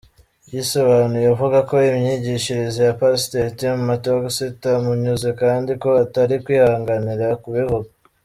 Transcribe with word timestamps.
Yisobanuye 0.53 1.27
avuga 1.35 1.57
ko 1.69 1.75
imyigishirize 1.91 2.79
ya 2.87 2.97
Pasiteri 3.01 3.49
Tim 3.59 3.75
Mattox 3.87 4.25
itamunyuze 4.53 5.29
kandi 5.41 5.71
ko 5.81 5.89
atari 6.03 6.35
kwihanganira 6.43 7.27
kubivuga. 7.43 7.89